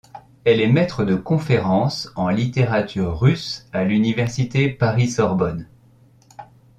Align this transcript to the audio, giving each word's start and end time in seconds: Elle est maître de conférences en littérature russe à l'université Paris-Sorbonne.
Elle 0.45 0.61
est 0.61 0.67
maître 0.67 1.05
de 1.05 1.13
conférences 1.13 2.11
en 2.15 2.29
littérature 2.29 3.19
russe 3.19 3.67
à 3.71 3.83
l'université 3.83 4.67
Paris-Sorbonne. 4.67 5.67